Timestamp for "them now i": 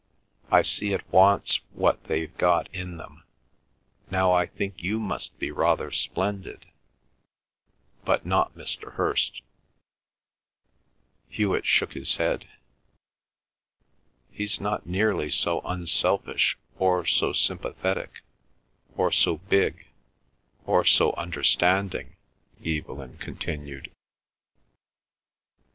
2.97-4.47